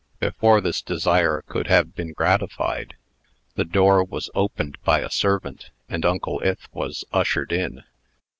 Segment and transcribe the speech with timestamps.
[0.19, 2.95] Before this desire could have been gratified,
[3.53, 7.83] the door was opened by a servant, and Uncle Ith was ushered in.